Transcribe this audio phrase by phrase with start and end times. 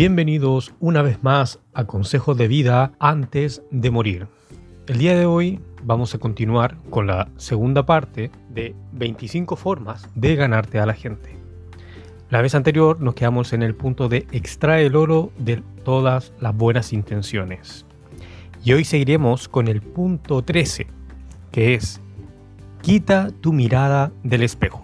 [0.00, 4.28] Bienvenidos una vez más a Consejos de Vida antes de morir.
[4.86, 10.36] El día de hoy vamos a continuar con la segunda parte de 25 formas de
[10.36, 11.36] ganarte a la gente.
[12.30, 16.56] La vez anterior nos quedamos en el punto de extrae el oro de todas las
[16.56, 17.84] buenas intenciones.
[18.64, 20.86] Y hoy seguiremos con el punto 13,
[21.52, 22.00] que es
[22.80, 24.82] quita tu mirada del espejo.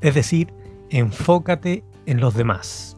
[0.00, 0.52] Es decir,
[0.90, 2.96] enfócate en los demás.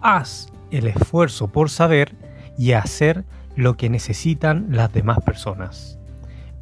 [0.00, 2.14] Haz el esfuerzo por saber
[2.56, 3.24] y hacer
[3.56, 5.98] lo que necesitan las demás personas.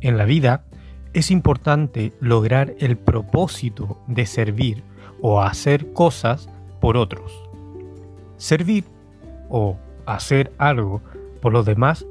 [0.00, 0.64] En la vida
[1.12, 4.82] es importante lograr el propósito de servir
[5.20, 6.48] o hacer cosas
[6.80, 7.32] por otros.
[8.36, 8.84] Servir
[9.48, 11.00] o hacer algo
[11.40, 12.06] por los demás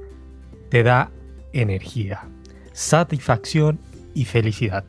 [0.70, 1.12] te da
[1.52, 2.24] energía,
[2.72, 3.80] satisfacción
[4.14, 4.86] y felicidad.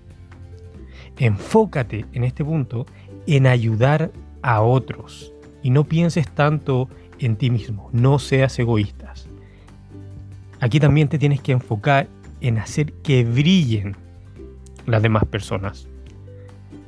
[1.16, 2.86] Enfócate en este punto
[3.26, 5.32] en ayudar a otros
[5.68, 6.88] y no pienses tanto
[7.18, 9.28] en ti mismo, no seas egoístas.
[10.60, 12.08] Aquí también te tienes que enfocar
[12.40, 13.94] en hacer que brillen
[14.86, 15.86] las demás personas.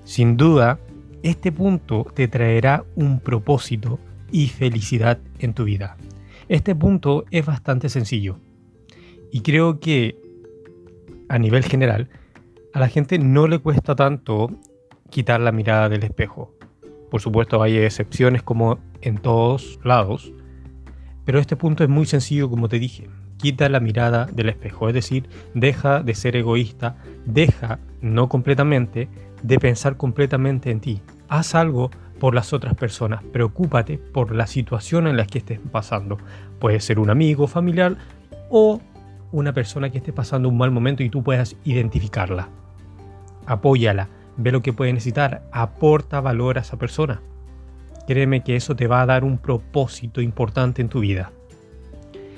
[0.05, 0.79] Sin duda,
[1.23, 3.99] este punto te traerá un propósito
[4.33, 5.99] y felicidad en tu vida.
[6.49, 8.39] Este punto es bastante sencillo
[9.31, 10.17] y creo que
[11.29, 12.09] a nivel general
[12.73, 14.49] a la gente no le cuesta tanto
[15.11, 16.55] quitar la mirada del espejo.
[17.11, 20.33] Por supuesto hay excepciones como en todos lados,
[21.25, 23.09] pero este punto es muy sencillo como te dije.
[23.37, 29.09] Quita la mirada del espejo, es decir, deja de ser egoísta, deja, no completamente,
[29.43, 31.01] de pensar completamente en ti.
[31.29, 36.19] Haz algo por las otras personas, preocúpate por la situación en la que estés pasando.
[36.59, 37.97] Puede ser un amigo, familiar
[38.51, 38.81] o
[39.33, 42.49] una persona que esté pasando un mal momento y tú puedas identificarla.
[43.47, 44.09] Apóyala,
[44.43, 47.21] ve lo que puede necesitar, aporta valor a esa persona.
[48.07, 51.31] Créeme que eso te va a dar un propósito importante en tu vida.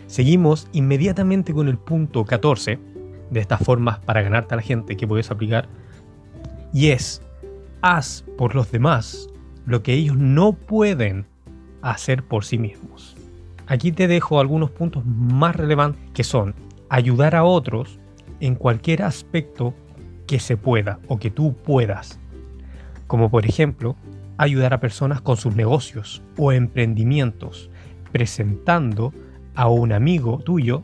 [0.07, 2.79] Seguimos inmediatamente con el punto 14
[3.31, 5.69] de estas formas para ganarte a la gente que puedes aplicar.
[6.73, 7.23] Y es,
[7.81, 9.29] haz por los demás
[9.65, 11.27] lo que ellos no pueden
[11.83, 13.17] hacer por sí mismos.
[13.67, 16.55] Aquí te dejo algunos puntos más relevantes que son
[16.89, 17.99] ayudar a otros
[18.41, 19.73] en cualquier aspecto
[20.33, 22.19] que se pueda o que tú puedas.
[23.07, 23.97] Como por ejemplo,
[24.39, 27.69] ayudar a personas con sus negocios o emprendimientos,
[28.13, 29.13] presentando
[29.55, 30.83] a un amigo tuyo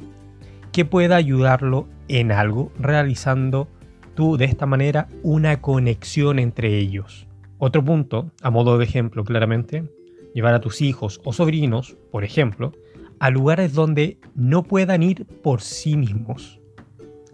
[0.70, 3.68] que pueda ayudarlo en algo, realizando
[4.14, 7.26] tú de esta manera una conexión entre ellos.
[7.56, 9.90] Otro punto, a modo de ejemplo claramente,
[10.34, 12.74] llevar a tus hijos o sobrinos, por ejemplo,
[13.18, 16.60] a lugares donde no puedan ir por sí mismos.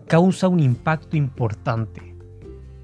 [0.06, 2.14] Causa un impacto importante.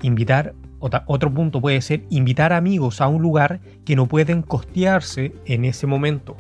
[0.03, 5.67] Invitar otro punto puede ser invitar amigos a un lugar que no pueden costearse en
[5.67, 6.37] ese momento.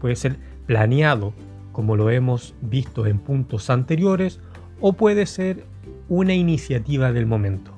[0.00, 1.34] Puede ser planeado,
[1.72, 4.40] como lo hemos visto en puntos anteriores,
[4.80, 5.66] o puede ser
[6.08, 7.72] una iniciativa del momento.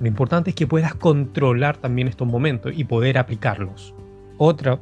[0.00, 3.94] Lo importante es que puedas controlar también estos momentos y poder aplicarlos.
[4.36, 4.78] Otra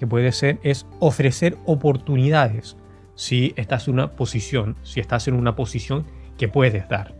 [0.00, 2.76] que puede ser es ofrecer oportunidades
[3.18, 6.04] si estás en una posición, si estás en una posición
[6.36, 7.16] que puedes dar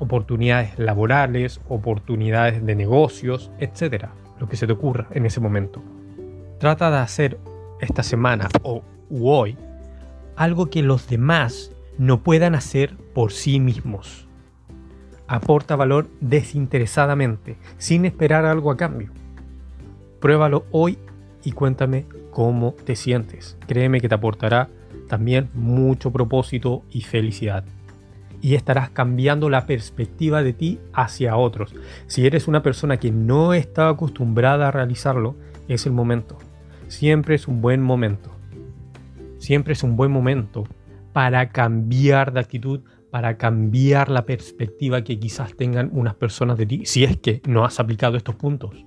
[0.00, 5.80] oportunidades laborales, oportunidades de negocios, etcétera, lo que se te ocurra en ese momento.
[6.58, 7.38] Trata de hacer
[7.80, 9.56] esta semana o hoy
[10.34, 14.26] algo que los demás no puedan hacer por sí mismos.
[15.28, 19.12] Aporta valor desinteresadamente, sin esperar algo a cambio.
[20.20, 20.98] Pruébalo hoy
[21.44, 23.56] y cuéntame cómo te sientes.
[23.68, 24.70] Créeme que te aportará
[25.08, 27.64] también mucho propósito y felicidad
[28.40, 31.74] y estarás cambiando la perspectiva de ti hacia otros.
[32.06, 35.36] Si eres una persona que no está acostumbrada a realizarlo,
[35.68, 36.38] es el momento.
[36.88, 38.30] Siempre es un buen momento.
[39.38, 40.64] Siempre es un buen momento
[41.12, 42.80] para cambiar de actitud,
[43.10, 47.64] para cambiar la perspectiva que quizás tengan unas personas de ti, si es que no
[47.64, 48.84] has aplicado estos puntos.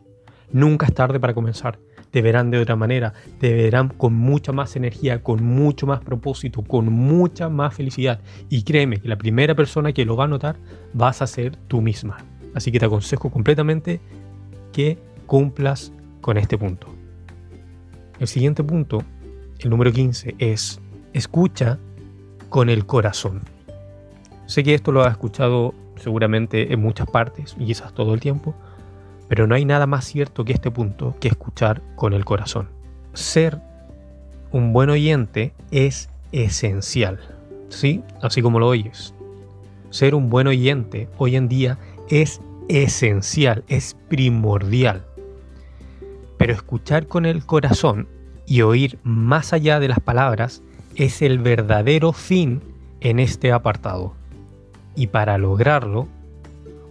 [0.51, 1.79] Nunca es tarde para comenzar
[2.11, 6.61] te verán de otra manera, te verán con mucha más energía, con mucho más propósito,
[6.63, 8.19] con mucha más felicidad.
[8.49, 10.57] Y créeme que la primera persona que lo va a notar
[10.93, 12.17] vas a ser tú misma.
[12.55, 13.99] Así que te aconsejo completamente
[14.71, 15.91] que cumplas
[16.21, 16.87] con este punto.
[18.19, 19.03] El siguiente punto,
[19.59, 20.81] el número 15, es
[21.13, 21.79] escucha
[22.49, 23.41] con el corazón.
[24.47, 28.55] Sé que esto lo has escuchado seguramente en muchas partes y quizás todo el tiempo,
[29.29, 32.67] pero no hay nada más cierto que este punto que escuchar con el corazón.
[33.13, 33.59] Ser
[34.51, 37.19] un buen oyente es esencial,
[37.69, 38.03] ¿sí?
[38.21, 39.13] Así como lo oyes.
[39.91, 41.77] Ser un buen oyente hoy en día
[42.09, 45.05] es esencial, es primordial.
[46.37, 48.07] Pero escuchar con el corazón
[48.47, 50.63] y oír más allá de las palabras
[50.95, 52.61] es el verdadero fin
[52.99, 54.15] en este apartado.
[54.95, 56.07] Y para lograrlo,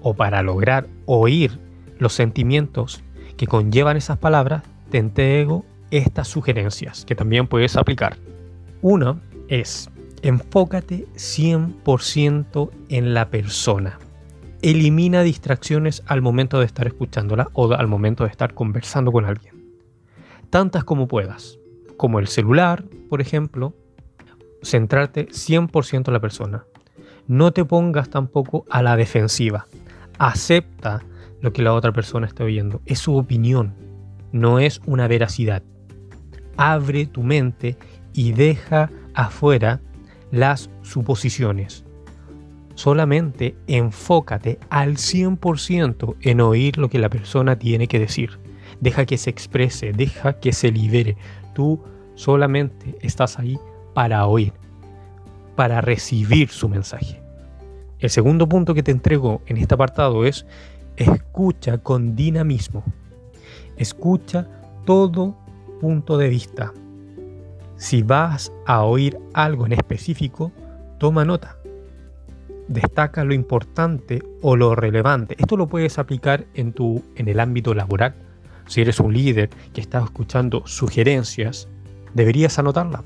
[0.03, 1.59] o para lograr oír
[1.99, 3.03] los sentimientos
[3.37, 8.17] que conllevan esas palabras, te entrego estas sugerencias que también puedes aplicar.
[8.83, 9.91] Una es,
[10.23, 13.99] enfócate 100% en la persona.
[14.63, 19.59] Elimina distracciones al momento de estar escuchándola o al momento de estar conversando con alguien
[20.51, 21.59] tantas como puedas,
[21.97, 23.75] como el celular, por ejemplo,
[24.63, 26.65] centrarte 100% en la persona.
[27.27, 29.67] No te pongas tampoco a la defensiva.
[30.19, 31.03] Acepta
[31.41, 32.81] lo que la otra persona está oyendo.
[32.87, 33.75] Es su opinión,
[34.33, 35.63] no es una veracidad.
[36.57, 37.77] Abre tu mente
[38.13, 39.81] y deja afuera
[40.31, 41.85] las suposiciones.
[42.75, 48.39] Solamente enfócate al 100% en oír lo que la persona tiene que decir
[48.81, 51.17] deja que se exprese, deja que se libere.
[51.55, 51.83] Tú
[52.15, 53.59] solamente estás ahí
[53.95, 54.53] para oír,
[55.57, 57.21] para recibir su mensaje.
[57.99, 60.47] El segundo punto que te entrego en este apartado es
[60.99, 62.83] escucha con dinamismo.
[63.77, 64.49] Escucha
[64.85, 65.37] todo
[65.81, 66.73] punto de vista.
[67.77, 70.51] Si vas a oír algo en específico,
[70.99, 71.57] toma nota.
[72.67, 75.37] Destaca lo importante o lo relevante.
[75.39, 78.15] Esto lo puedes aplicar en, tu, en el ámbito laboral,
[78.67, 81.69] si eres un líder que está escuchando sugerencias,
[82.13, 83.05] deberías anotarla.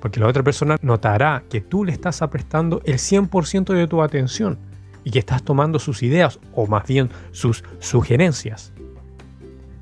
[0.00, 4.58] Porque la otra persona notará que tú le estás prestando el 100% de tu atención
[5.04, 8.72] y que estás tomando sus ideas o más bien sus sugerencias.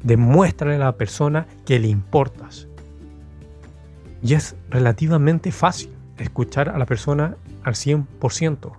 [0.02, 2.68] Demuéstrale a la persona que le importas.
[4.22, 8.72] Y es relativamente fácil escuchar a la persona al 100%.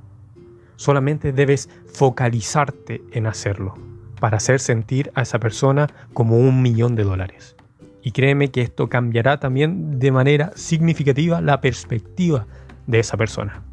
[0.76, 3.76] Solamente debes focalizarte en hacerlo
[4.20, 7.56] para hacer sentir a esa persona como un millón de dólares.
[8.02, 12.48] Y créeme que esto cambiará también de manera significativa la perspectiva
[12.88, 13.64] de esa persona.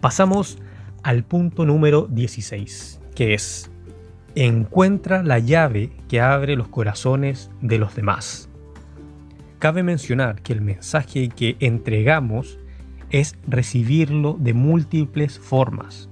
[0.00, 0.58] Pasamos
[1.02, 3.70] al punto número 16, que es,
[4.34, 8.48] encuentra la llave que abre los corazones de los demás.
[9.58, 12.58] Cabe mencionar que el mensaje que entregamos
[13.10, 16.08] es recibirlo de múltiples formas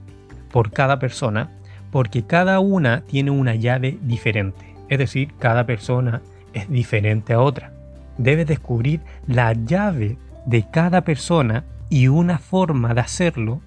[0.50, 1.52] por cada persona
[1.90, 6.22] porque cada una tiene una llave diferente, es decir, cada persona
[6.52, 7.72] es diferente a otra.
[8.18, 13.60] Debes descubrir la llave de cada persona y una forma de hacerlo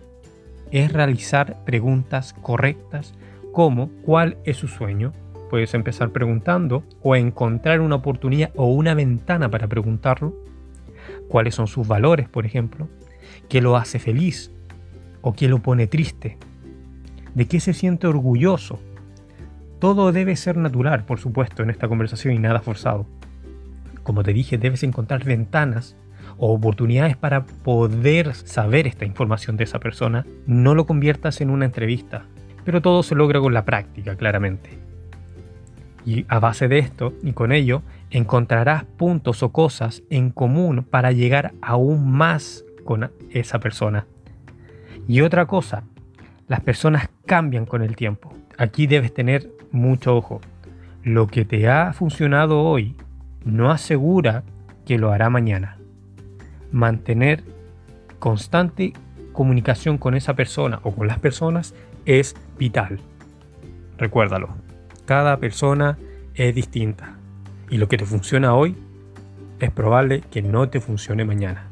[0.72, 3.14] es realizar preguntas correctas
[3.52, 5.14] como ¿cuál es su sueño?
[5.50, 10.36] Puedes empezar preguntando o encontrar una oportunidad o una ventana para preguntarlo.
[11.28, 12.88] ¿Cuáles son sus valores, por ejemplo?
[13.48, 14.52] ¿Qué lo hace feliz?
[15.22, 16.38] ¿O qué lo pone triste?
[17.34, 18.80] de qué se siente orgulloso.
[19.80, 23.06] Todo debe ser natural, por supuesto, en esta conversación y nada forzado.
[24.04, 25.96] Como te dije, debes encontrar ventanas
[26.40, 30.26] o oportunidades para poder saber esta información de esa persona.
[30.48, 32.26] No lo conviertas en una entrevista,
[32.66, 34.80] pero todo se logra con la práctica, claramente.
[36.06, 41.12] Y a base de esto y con ello, encontrarás puntos o cosas en común para
[41.12, 44.08] llegar aún más con esa persona.
[45.08, 45.84] Y otra cosa,
[46.48, 48.34] las personas cambian con el tiempo.
[48.58, 50.42] Aquí debes tener mucho ojo.
[51.04, 52.96] Lo que te ha funcionado hoy
[53.44, 54.44] no asegura
[54.86, 55.79] que lo hará mañana.
[56.72, 57.44] Mantener
[58.20, 58.94] constante
[59.32, 61.74] comunicación con esa persona o con las personas
[62.06, 63.00] es vital.
[63.98, 64.50] Recuérdalo,
[65.06, 65.98] cada persona
[66.36, 67.16] es distinta
[67.70, 68.76] y lo que te funciona hoy
[69.60, 71.68] es probable que no te funcione mañana.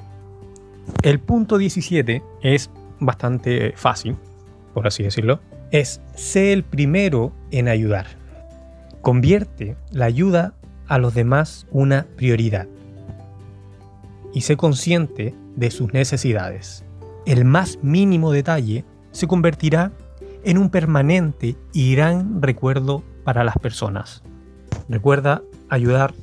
[1.04, 4.16] El punto 17 es bastante fácil
[4.77, 5.39] por así decirlo,
[5.72, 8.06] es ser el primero en ayudar.
[9.01, 10.54] Convierte la ayuda
[10.88, 12.68] a los demás una prioridad.
[14.38, 16.86] Y sé consciente de sus necesidades.
[17.25, 19.94] El más mínimo detalle se convertirá
[20.44, 24.22] en un permanente y gran recuerdo para las personas.
[24.89, 26.13] Recuerda ayudar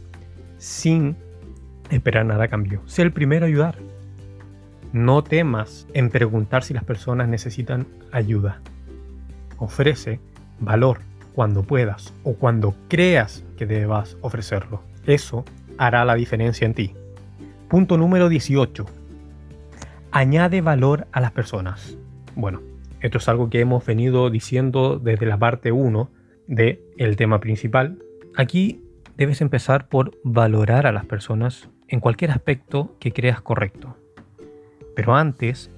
[0.58, 1.16] sin
[1.90, 2.82] esperar nada a cambio.
[2.86, 3.78] Sé el primero a ayudar.
[4.92, 8.60] No temas en preguntar si las personas necesitan ayuda.
[9.58, 10.20] Ofrece
[10.60, 11.00] valor
[11.34, 14.82] cuando puedas o cuando creas que debas ofrecerlo.
[15.04, 15.44] Eso
[15.78, 16.94] hará la diferencia en ti.
[17.74, 18.86] Punto número 18.
[20.12, 21.98] Añade valor a las personas.
[22.36, 22.60] Bueno,
[23.00, 26.08] esto es algo que hemos venido diciendo desde la parte 1
[26.46, 27.98] del el tema principal.
[28.36, 28.80] Aquí
[29.16, 33.96] debes empezar por valorar a las personas en cualquier aspecto que creas correcto.
[34.94, 35.72] Pero antes,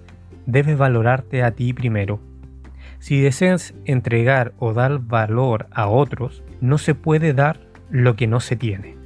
[0.44, 2.20] debes valorarte a ti primero.
[2.98, 8.40] Si deseas entregar o dar valor a otros, no se puede dar lo que no
[8.40, 8.98] se tiene.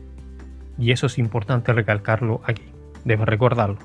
[0.76, 2.69] Y eso es importante recalcarlo aquí.
[3.04, 3.78] Debes recordarlo.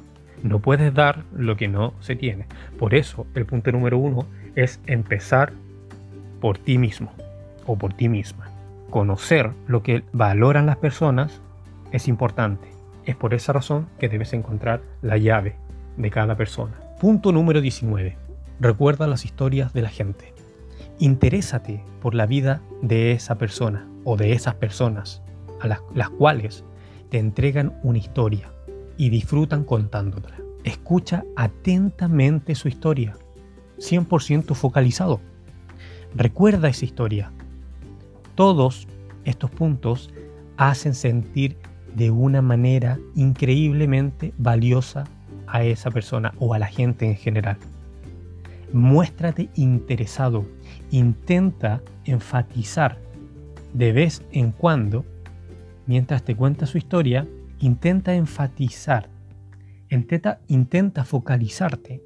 [0.43, 2.45] No puedes dar lo que no se tiene.
[2.77, 5.53] Por eso el punto número uno es empezar
[6.41, 7.12] por ti mismo
[7.65, 8.50] o por ti misma.
[8.89, 11.41] Conocer lo que valoran las personas
[11.91, 12.67] es importante.
[13.05, 15.55] Es por esa razón que debes encontrar la llave
[15.98, 16.74] de cada persona.
[17.00, 18.17] Punto número 19.
[18.60, 20.34] Recuerda las historias de la gente.
[21.00, 25.22] Interésate por la vida de esa persona o de esas personas
[25.62, 26.63] a las, las cuales
[27.10, 28.50] te entregan una historia
[28.98, 30.38] y disfrutan contándotela.
[30.64, 33.16] Escucha atentamente su historia,
[33.78, 35.22] 100% focalizado.
[36.16, 37.32] Recuerda esa historia.
[38.36, 38.88] Todos
[39.25, 40.12] estos puntos
[40.58, 41.58] hacen sentir
[41.96, 45.06] de una manera increíblemente valiosa
[45.48, 47.58] a esa persona o a la gente en general.
[48.74, 50.46] Muéstrate interesado,
[50.92, 53.00] intenta enfatizar
[53.74, 55.06] de vez en cuando,
[55.86, 57.28] mientras te cuenta su historia,
[57.60, 59.10] intenta enfatizar,
[59.90, 62.02] intenta, intenta focalizarte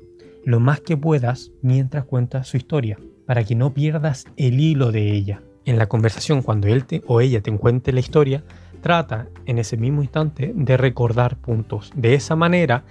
[0.45, 5.11] lo más que puedas mientras cuentas su historia, para que no pierdas el hilo de
[5.11, 5.41] ella.
[5.65, 8.43] En la conversación, cuando él o ella te cuente la historia,
[8.81, 11.91] trata en ese mismo instante de recordar puntos.
[11.95, 12.85] De esa manera,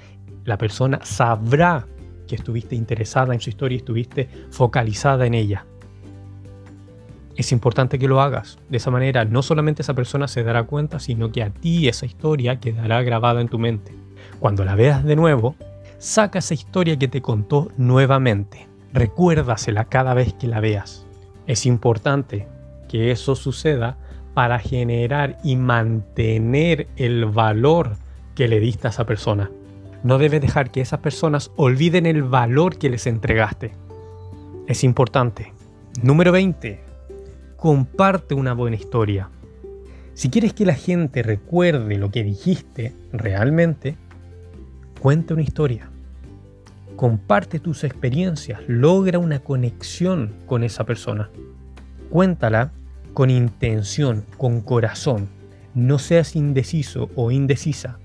[0.45, 1.87] la persona sabrá
[2.27, 5.67] que estuviste interesada en su historia y estuviste focalizada en ella.
[7.39, 8.59] Es importante que lo hagas.
[8.69, 12.05] De esa manera, no solamente esa persona se dará cuenta, sino que a ti esa
[12.05, 13.95] historia quedará grabada en tu mente.
[14.41, 15.55] Cuando la veas de nuevo,
[15.99, 18.67] saca esa historia que te contó nuevamente.
[18.93, 21.07] Recuérdasela cada vez que la veas.
[21.47, 22.49] Es importante
[22.89, 23.99] que eso suceda
[24.35, 27.99] para generar y mantener el valor
[28.35, 29.49] que le diste a esa persona.
[30.03, 33.75] No debes dejar que esas personas olviden el valor que les entregaste.
[34.67, 35.53] Es importante.
[36.03, 36.88] Número 20.
[37.59, 39.31] Comparte una buena historia.
[40.15, 43.97] Si quieres que la gente recuerde lo que dijiste realmente,
[45.01, 45.91] cuenta una historia.
[46.95, 51.31] Comparte tus experiencias, logra una conexión con esa persona.
[52.11, 52.71] Cuéntala
[53.13, 55.29] con intención, con corazón.
[55.75, 57.99] No seas indeciso o indecisa.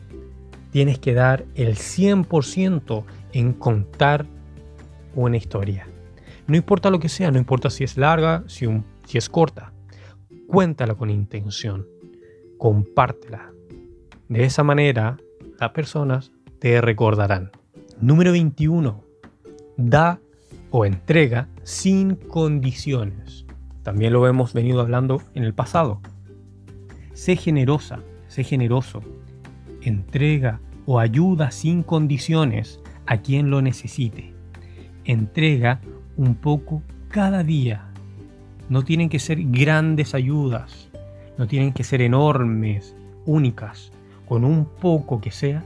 [0.72, 4.26] Tienes que dar el 100% en contar
[5.14, 5.86] una historia.
[6.48, 8.68] No importa lo que sea, no importa si es larga, si,
[9.06, 9.74] si es corta.
[10.48, 11.88] Cuéntala con intención.
[12.58, 13.52] Compártela.
[14.30, 15.18] De esa manera,
[15.60, 17.52] las personas te recordarán.
[18.00, 19.04] Número 21.
[19.78, 20.20] Da
[20.72, 23.46] o entrega sin condiciones.
[23.84, 26.02] También lo hemos venido hablando en el pasado.
[27.14, 29.02] Sé generosa, sé generoso.
[29.82, 34.34] Entrega o ayuda sin condiciones a quien lo necesite.
[35.06, 35.82] Entrega
[36.16, 37.93] un poco cada día.
[38.74, 40.90] No tienen que ser grandes ayudas,
[41.38, 43.92] no tienen que ser enormes, únicas.
[44.28, 45.64] Con un poco que sea,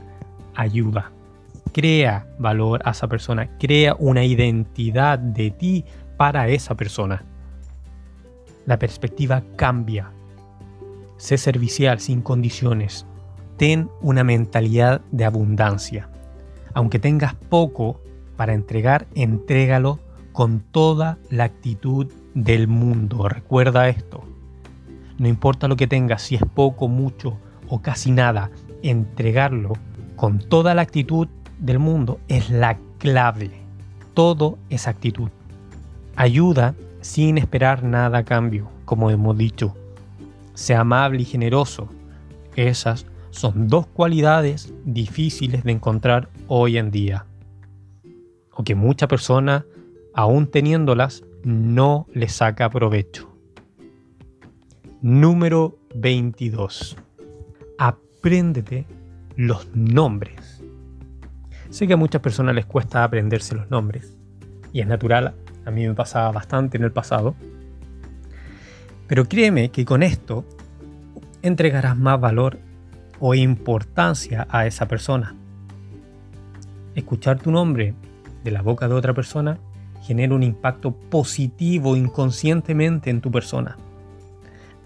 [0.54, 1.10] ayuda.
[1.72, 5.84] Crea valor a esa persona, crea una identidad de ti
[6.18, 7.24] para esa persona
[8.68, 10.10] la perspectiva cambia.
[11.16, 13.06] Sé servicial sin condiciones.
[13.56, 16.10] Ten una mentalidad de abundancia.
[16.74, 18.02] Aunque tengas poco
[18.36, 20.00] para entregar, entrégalo
[20.32, 22.12] con toda la actitud
[22.44, 23.28] del mundo.
[23.28, 24.24] Recuerda esto.
[25.18, 27.36] No importa lo que tengas, si es poco, mucho
[27.68, 28.50] o casi nada,
[28.82, 29.72] entregarlo
[30.16, 31.28] con toda la actitud
[31.58, 33.50] del mundo es la clave.
[34.14, 35.30] Todo es actitud.
[36.14, 39.76] Ayuda sin esperar nada a cambio, como hemos dicho.
[40.54, 41.88] Sea amable y generoso.
[42.54, 47.26] Esas son dos cualidades difíciles de encontrar hoy en día.
[48.52, 49.64] O que mucha persona,
[50.14, 53.34] aún teniéndolas, no le saca provecho.
[55.00, 56.96] Número 22.
[57.78, 58.86] Apréndete
[59.36, 60.62] los nombres.
[61.70, 64.16] Sé que a muchas personas les cuesta aprenderse los nombres.
[64.72, 65.34] Y es natural
[65.68, 67.34] a mí me pasaba bastante en el pasado.
[69.06, 70.46] Pero créeme que con esto
[71.42, 72.58] entregarás más valor
[73.20, 75.34] o importancia a esa persona.
[76.94, 77.94] Escuchar tu nombre
[78.44, 79.58] de la boca de otra persona
[80.08, 83.76] genera un impacto positivo inconscientemente en tu persona.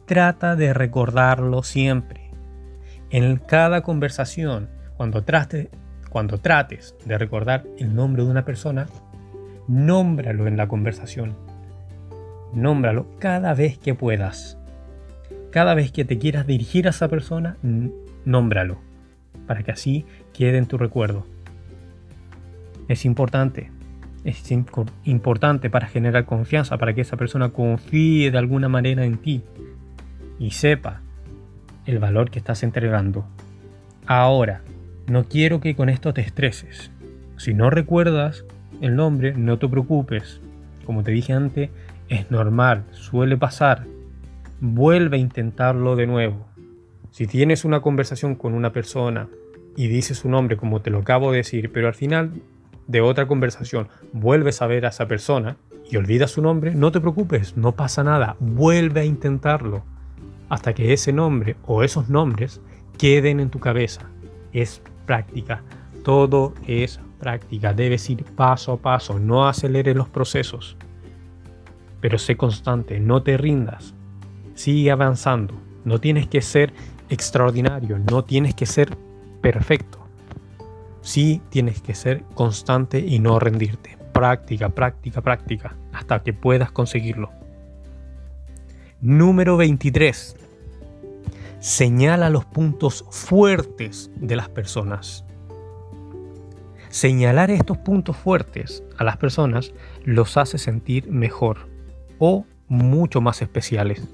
[0.04, 2.32] Trata de recordarlo siempre.
[3.08, 5.24] En cada conversación, cuando,
[6.10, 8.88] cuando trates de recordar el nombre de una persona,
[9.68, 11.36] nómbralo en la conversación.
[12.52, 14.58] Nómbralo cada vez que puedas.
[15.52, 17.58] Cada vez que te quieras dirigir a esa persona,
[18.24, 18.78] nómbralo,
[19.46, 21.24] para que así quede en tu recuerdo.
[22.88, 23.70] Es importante,
[24.24, 24.52] es
[25.04, 29.42] importante para generar confianza, para que esa persona confíe de alguna manera en ti
[30.38, 31.00] y sepa
[31.86, 33.24] el valor que estás entregando.
[34.06, 34.62] Ahora,
[35.06, 36.90] no quiero que con esto te estreses.
[37.36, 38.44] Si no recuerdas
[38.80, 40.40] el nombre, no te preocupes.
[40.84, 41.70] Como te dije antes,
[42.08, 43.86] es normal, suele pasar.
[44.60, 46.46] Vuelve a intentarlo de nuevo.
[47.10, 49.28] Si tienes una conversación con una persona
[49.76, 52.32] y dices su nombre como te lo acabo de decir, pero al final
[52.92, 55.56] de otra conversación vuelves a ver a esa persona
[55.90, 59.82] y olvidas su nombre, no te preocupes, no pasa nada, vuelve a intentarlo
[60.50, 62.60] hasta que ese nombre o esos nombres
[62.98, 64.02] queden en tu cabeza.
[64.52, 65.62] Es práctica,
[66.04, 70.76] todo es práctica, debes ir paso a paso, no aceleres los procesos,
[72.02, 73.94] pero sé constante, no te rindas,
[74.54, 75.54] sigue avanzando,
[75.86, 76.74] no tienes que ser
[77.08, 78.98] extraordinario, no tienes que ser
[79.40, 80.01] perfecto,
[81.02, 87.30] sí tienes que ser constante y no rendirte, práctica, práctica, práctica, hasta que puedas conseguirlo.
[89.00, 90.36] Número 23
[91.58, 95.24] señala los puntos fuertes de las personas.
[96.88, 99.72] Señalar estos puntos fuertes a las personas
[100.04, 101.68] los hace sentir mejor
[102.18, 104.06] o mucho más especiales.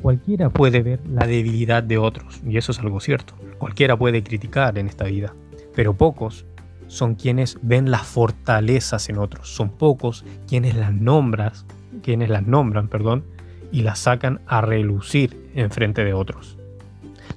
[0.00, 3.34] Cualquiera puede ver la debilidad de otros, y eso es algo cierto.
[3.58, 5.34] Cualquiera puede criticar en esta vida,
[5.74, 6.46] pero pocos
[6.86, 9.48] son quienes ven las fortalezas en otros.
[9.48, 11.66] Son pocos quienes las nombras,
[12.02, 13.24] quienes las nombran, perdón,
[13.72, 16.58] y las sacan a relucir en frente de otros.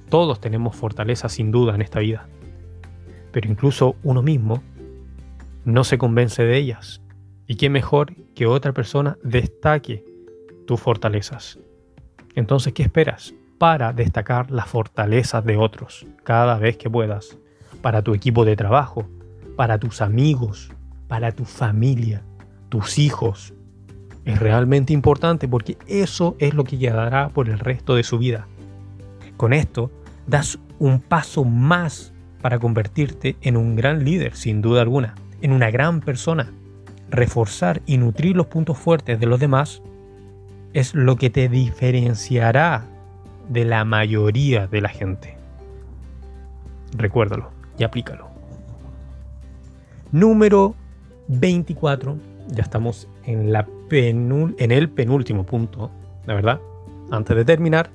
[0.08, 2.28] Todos tenemos fortalezas sin duda en esta vida,
[3.32, 4.62] pero incluso uno mismo
[5.64, 7.02] no se convence de ellas.
[7.46, 10.04] Y qué mejor que otra persona destaque
[10.66, 11.58] tus fortalezas.
[12.34, 13.34] Entonces, ¿qué esperas?
[13.58, 17.38] Para destacar las fortalezas de otros cada vez que puedas.
[17.82, 19.08] Para tu equipo de trabajo,
[19.56, 20.70] para tus amigos,
[21.08, 22.22] para tu familia,
[22.68, 23.54] tus hijos,
[24.24, 28.46] es realmente importante porque eso es lo que quedará por el resto de su vida.
[29.36, 29.90] Con esto
[30.26, 35.70] das un paso más para convertirte en un gran líder, sin duda alguna, en una
[35.70, 36.52] gran persona.
[37.10, 39.82] Reforzar y nutrir los puntos fuertes de los demás
[40.74, 42.84] es lo que te diferenciará
[43.48, 45.38] de la mayoría de la gente.
[46.96, 48.28] Recuérdalo y aplícalo.
[50.12, 50.74] Número
[51.28, 52.16] 24.
[52.48, 53.52] Ya estamos en
[53.90, 55.90] en el penúltimo punto,
[56.26, 56.60] la verdad,
[57.10, 57.90] antes de terminar,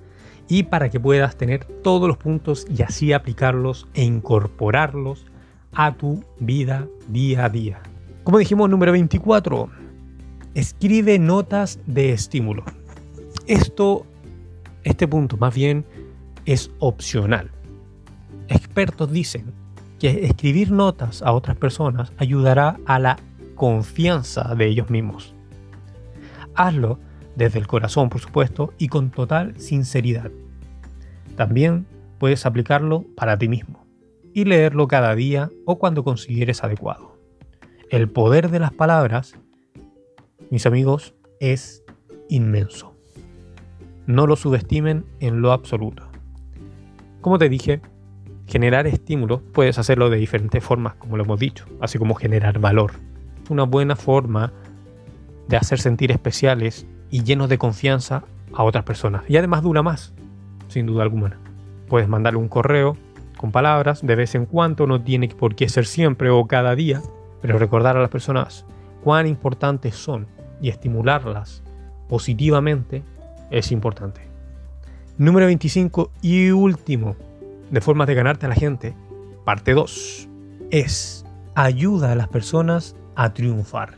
[0.48, 5.26] y para que puedas tener todos los puntos y así aplicarlos e incorporarlos
[5.72, 7.80] a tu vida día a día.
[8.24, 9.70] Como dijimos, número 24,
[10.54, 12.64] escribe notas de estímulo.
[13.48, 14.06] Esto,
[14.84, 15.86] este punto más bien
[16.46, 17.52] es opcional.
[18.48, 19.63] Expertos dicen
[20.04, 23.16] que escribir notas a otras personas ayudará a la
[23.56, 25.34] confianza de ellos mismos.
[26.56, 27.00] Hazlo
[27.38, 30.30] desde el corazón, por supuesto, y con total sinceridad.
[31.38, 31.86] También
[32.18, 33.86] puedes aplicarlo para ti mismo
[34.34, 37.18] y leerlo cada día o cuando consideres adecuado.
[37.90, 39.36] El poder de las palabras,
[40.50, 41.82] mis amigos, es
[42.28, 42.94] inmenso.
[44.06, 46.04] No lo subestimen en lo absoluto.
[47.22, 47.80] Como te dije,
[48.54, 52.92] generar estímulos puedes hacerlo de diferentes formas, como lo hemos dicho, así como generar valor.
[53.50, 54.54] Una buena forma
[55.48, 59.24] de hacer sentir especiales y llenos de confianza a otras personas.
[59.28, 60.14] Y además dura más,
[60.68, 61.40] sin duda alguna.
[61.90, 62.96] Puedes mandarle un correo
[63.38, 67.02] con palabras de vez en cuando, no tiene por qué ser siempre o cada día,
[67.42, 68.68] pero recordar a las personas
[69.04, 70.28] cuán importantes son
[70.62, 71.64] y estimularlas
[72.08, 73.02] positivamente
[73.50, 74.22] es importante.
[75.18, 77.16] Número 25 y último,
[77.74, 78.94] de formas de ganarte a la gente,
[79.46, 80.30] parte 2,
[80.70, 83.98] es ayuda a las personas a triunfar.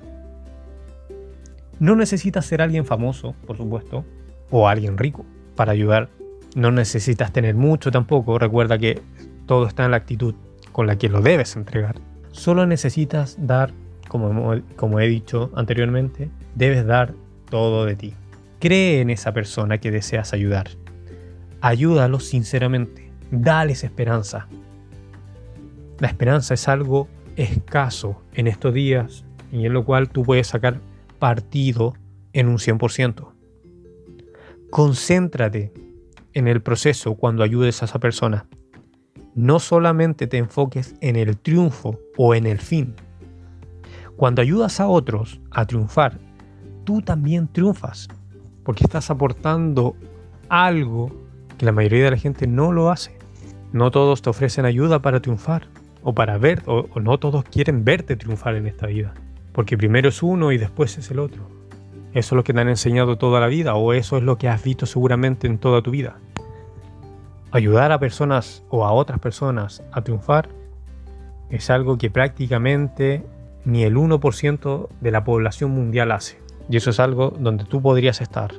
[1.79, 4.05] No necesitas ser alguien famoso, por supuesto,
[4.49, 5.25] o alguien rico
[5.57, 6.07] para ayudar.
[6.55, 8.39] No necesitas tener mucho tampoco.
[8.39, 9.01] Recuerda que
[9.45, 10.35] todo está en la actitud
[10.71, 11.97] con la que lo debes entregar.
[12.31, 13.73] Solo necesitas dar,
[14.07, 17.13] como, como he dicho anteriormente, debes dar
[17.49, 18.13] todo de ti.
[18.59, 20.69] Cree en esa persona que deseas ayudar.
[21.59, 23.04] Ayúdalo sinceramente.
[23.31, 24.47] Dales esperanza.
[25.99, 30.79] La esperanza es algo escaso en estos días y en lo cual tú puedes sacar
[31.19, 31.93] partido
[32.33, 33.31] en un 100%.
[34.69, 35.73] Concéntrate
[36.33, 38.45] en el proceso cuando ayudes a esa persona.
[39.33, 42.95] No solamente te enfoques en el triunfo o en el fin.
[44.17, 46.19] Cuando ayudas a otros a triunfar,
[46.83, 48.07] tú también triunfas,
[48.63, 49.95] porque estás aportando
[50.49, 51.24] algo
[51.57, 53.17] que la mayoría de la gente no lo hace.
[53.71, 55.67] No todos te ofrecen ayuda para triunfar,
[56.03, 59.13] o para ver, o, o no todos quieren verte triunfar en esta vida.
[59.51, 61.55] Porque primero es uno y después es el otro.
[62.15, 64.47] Eso es lo que te han enseñado toda la vida o eso es lo que
[64.47, 66.17] has visto seguramente en toda tu vida.
[67.51, 70.47] Ayudar a personas o a otras personas a triunfar
[71.49, 73.25] es algo que prácticamente
[73.65, 76.39] ni el 1% de la población mundial hace.
[76.69, 78.53] Y eso es algo donde tú podrías estar.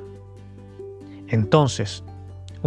[1.27, 2.03] Entonces,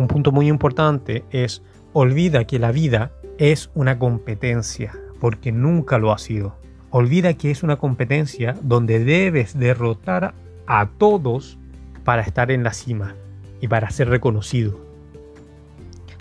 [0.01, 6.13] un punto muy importante es olvida que la vida es una competencia, porque nunca lo
[6.13, 6.57] ha sido.
[6.91, 10.35] Olvida que es una competencia donde debes derrotar
[10.67, 11.59] a todos
[12.05, 13.15] para estar en la cima
[13.61, 14.81] y para ser reconocido.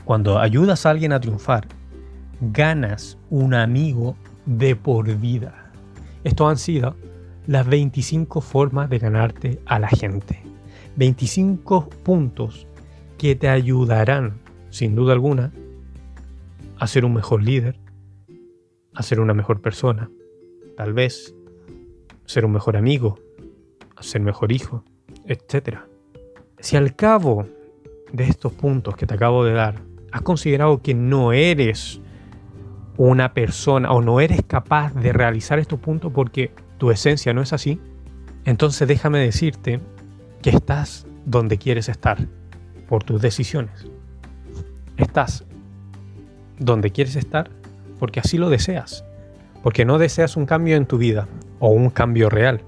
[0.05, 1.67] Cuando ayudas a alguien a triunfar,
[2.41, 4.15] ganas un amigo
[4.45, 5.71] de por vida.
[6.23, 6.95] Esto han sido
[7.47, 10.41] las 25 formas de ganarte a la gente.
[10.97, 12.67] 25 puntos
[13.19, 15.51] que te ayudarán, sin duda alguna,
[16.79, 17.75] a ser un mejor líder,
[18.95, 20.09] a ser una mejor persona,
[20.77, 21.35] tal vez
[22.25, 23.19] ser un mejor amigo,
[23.97, 24.85] a ser mejor hijo,
[25.25, 25.79] etc.
[26.59, 27.45] Si al cabo
[28.13, 29.81] de estos puntos que te acabo de dar,
[30.13, 31.99] has considerado que no eres
[32.95, 37.51] una persona o no eres capaz de realizar estos puntos porque tu esencia no es
[37.51, 37.81] así,
[38.45, 39.81] entonces déjame decirte
[40.41, 42.38] que estás donde quieres estar
[42.89, 43.85] por tus decisiones.
[44.97, 45.45] Estás
[46.57, 47.49] donde quieres estar
[47.99, 49.05] porque así lo deseas,
[49.63, 51.27] porque no deseas un cambio en tu vida
[51.59, 52.61] o un cambio real.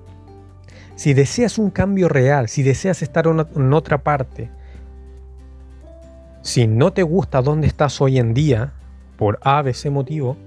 [0.95, 4.51] Si deseas un cambio real, si deseas estar en otra parte,
[6.43, 8.73] si no te gusta dónde estás hoy en día,
[9.17, 10.37] por A, B, C motivo,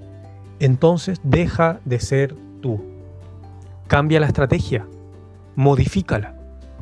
[0.60, 2.80] entonces deja de ser tú.
[3.88, 4.86] Cambia la estrategia,
[5.56, 6.36] modifícala,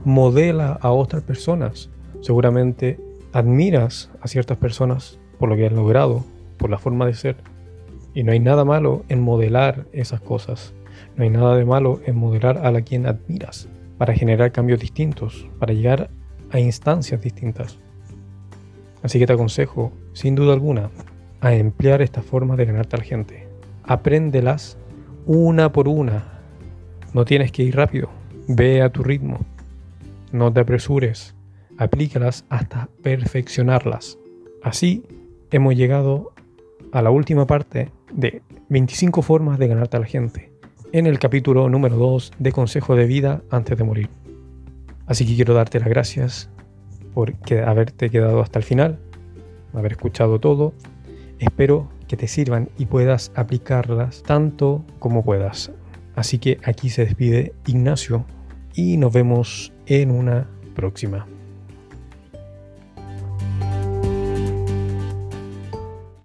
[0.04, 1.88] modela a otras personas.
[2.22, 2.98] Seguramente
[3.32, 6.24] admiras a ciertas personas por lo que han logrado,
[6.56, 7.36] por la forma de ser.
[8.14, 10.72] Y no hay nada malo en modelar esas cosas.
[11.16, 15.48] No hay nada de malo en modelar a la quien admiras para generar cambios distintos,
[15.58, 16.10] para llegar
[16.52, 17.78] a instancias distintas.
[19.02, 20.90] Así que te aconsejo, sin duda alguna,
[21.40, 23.48] a emplear estas formas de ganarte a la gente.
[23.82, 24.78] Apréndelas
[25.26, 26.40] una por una.
[27.14, 28.10] No tienes que ir rápido.
[28.46, 29.40] Ve a tu ritmo.
[30.30, 31.34] No te apresures.
[31.78, 34.18] Aplícalas hasta perfeccionarlas.
[34.62, 35.04] Así
[35.50, 36.32] hemos llegado
[36.92, 40.52] a la última parte de 25 formas de ganarte a la gente,
[40.92, 44.08] en el capítulo número 2 de Consejo de Vida antes de morir.
[45.06, 46.50] Así que quiero darte las gracias
[47.14, 47.34] por
[47.66, 48.98] haberte quedado hasta el final,
[49.72, 50.74] haber escuchado todo.
[51.38, 55.72] Espero que te sirvan y puedas aplicarlas tanto como puedas.
[56.14, 58.26] Así que aquí se despide Ignacio
[58.74, 61.26] y nos vemos en una próxima.